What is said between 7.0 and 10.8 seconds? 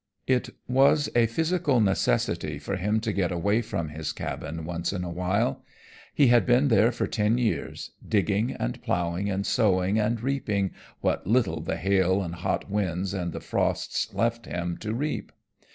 ten years, digging and plowing and sowing, and reaping